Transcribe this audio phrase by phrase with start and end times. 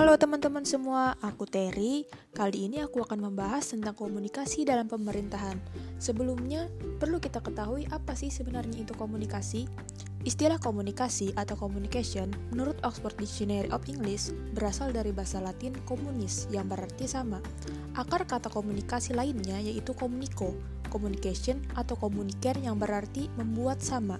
[0.00, 2.08] Halo teman-teman semua, aku Terry.
[2.32, 5.60] Kali ini aku akan membahas tentang komunikasi dalam pemerintahan.
[6.00, 9.68] Sebelumnya, perlu kita ketahui apa sih sebenarnya itu komunikasi?
[10.24, 16.64] Istilah komunikasi atau communication menurut Oxford Dictionary of English berasal dari bahasa Latin komunis yang
[16.64, 17.36] berarti sama.
[17.92, 20.56] Akar kata komunikasi lainnya yaitu komuniko,
[20.88, 24.16] communication atau communicare yang berarti membuat sama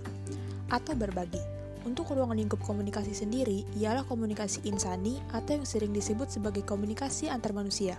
[0.69, 1.60] atau berbagi.
[1.81, 7.57] Untuk ruang lingkup komunikasi sendiri ialah komunikasi insani atau yang sering disebut sebagai komunikasi antar
[7.57, 7.97] manusia.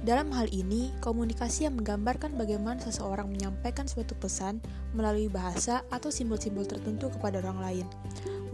[0.00, 4.64] Dalam hal ini, komunikasi yang menggambarkan bagaimana seseorang menyampaikan suatu pesan
[4.96, 7.86] melalui bahasa atau simbol-simbol tertentu kepada orang lain.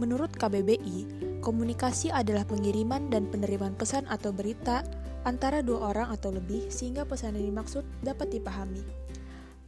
[0.03, 1.07] Menurut KBBI,
[1.39, 4.83] komunikasi adalah pengiriman dan penerimaan pesan atau berita
[5.23, 8.83] antara dua orang atau lebih sehingga pesan yang dimaksud dapat dipahami.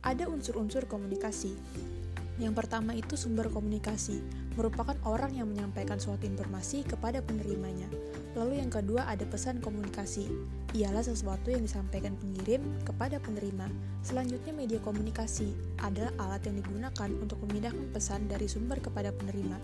[0.04, 1.56] Ada unsur-unsur komunikasi,
[2.40, 4.24] yang pertama itu sumber komunikasi,
[4.56, 7.92] merupakan orang yang menyampaikan suatu informasi kepada penerimanya.
[8.32, 10.32] Lalu yang kedua ada pesan komunikasi,
[10.72, 13.68] ialah sesuatu yang disampaikan pengirim kepada penerima.
[14.08, 15.52] Selanjutnya media komunikasi
[15.84, 19.60] adalah alat yang digunakan untuk memindahkan pesan dari sumber kepada penerima.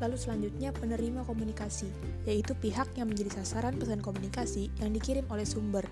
[0.00, 1.92] Lalu selanjutnya penerima komunikasi,
[2.24, 5.84] yaitu pihak yang menjadi sasaran pesan komunikasi yang dikirim oleh sumber.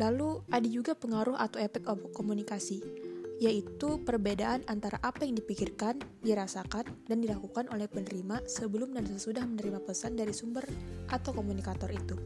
[0.00, 1.84] Lalu ada juga pengaruh atau efek
[2.16, 3.09] komunikasi
[3.40, 9.80] yaitu perbedaan antara apa yang dipikirkan, dirasakan, dan dilakukan oleh penerima sebelum dan sesudah menerima
[9.80, 10.62] pesan dari sumber
[11.08, 12.20] atau komunikator itu.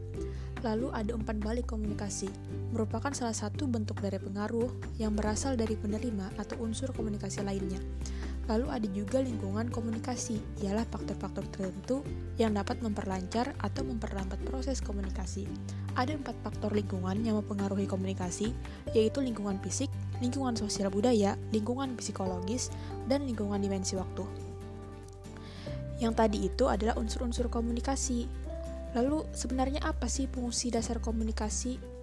[0.59, 2.27] Lalu ada umpan balik komunikasi,
[2.75, 7.79] merupakan salah satu bentuk dari pengaruh yang berasal dari penerima atau unsur komunikasi lainnya.
[8.45, 12.05] Lalu ada juga lingkungan komunikasi, ialah faktor-faktor tertentu
[12.37, 15.49] yang dapat memperlancar atau memperlambat proses komunikasi.
[15.97, 18.53] Ada empat faktor lingkungan yang mempengaruhi komunikasi,
[18.93, 19.89] yaitu lingkungan fisik,
[20.21, 22.69] lingkungan sosial budaya, lingkungan psikologis,
[23.09, 24.21] dan lingkungan dimensi waktu.
[25.97, 28.29] Yang tadi itu adalah unsur-unsur komunikasi.
[28.93, 31.94] Lalu sebenarnya apa sih fungsi dasar komunikasi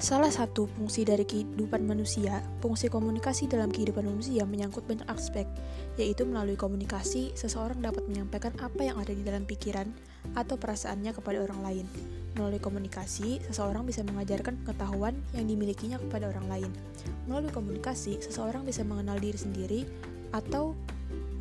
[0.00, 5.44] Salah satu fungsi dari kehidupan manusia, fungsi komunikasi dalam kehidupan manusia menyangkut banyak aspek,
[6.00, 9.92] yaitu melalui komunikasi, seseorang dapat menyampaikan apa yang ada di dalam pikiran
[10.32, 11.86] atau perasaannya kepada orang lain.
[12.32, 16.70] Melalui komunikasi, seseorang bisa mengajarkan pengetahuan yang dimilikinya kepada orang lain.
[17.28, 19.80] Melalui komunikasi, seseorang bisa mengenal diri sendiri
[20.32, 20.72] atau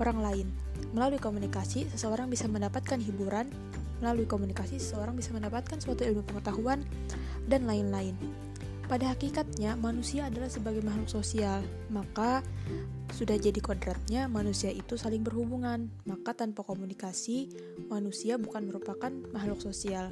[0.03, 0.47] orang lain.
[0.91, 3.47] Melalui komunikasi, seseorang bisa mendapatkan hiburan.
[4.03, 6.83] Melalui komunikasi, seseorang bisa mendapatkan suatu ilmu pengetahuan
[7.47, 8.19] dan lain-lain.
[8.89, 11.61] Pada hakikatnya, manusia adalah sebagai makhluk sosial,
[11.93, 12.41] maka
[13.13, 15.93] sudah jadi kodratnya manusia itu saling berhubungan.
[16.09, 17.53] Maka tanpa komunikasi,
[17.85, 20.09] manusia bukan merupakan makhluk sosial.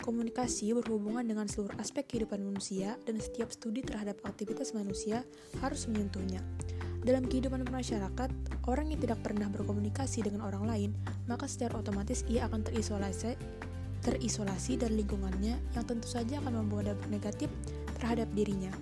[0.00, 5.20] Komunikasi berhubungan dengan seluruh aspek kehidupan manusia dan setiap studi terhadap aktivitas manusia
[5.60, 6.40] harus menyentuhnya.
[7.04, 8.32] Dalam kehidupan masyarakat,
[8.64, 10.90] orang yang tidak pernah berkomunikasi dengan orang lain,
[11.28, 13.36] maka secara otomatis ia akan terisolasi
[14.06, 17.50] terisolasi dari lingkungannya yang tentu saja akan membawa dampak negatif
[17.98, 18.72] terhadap dirinya.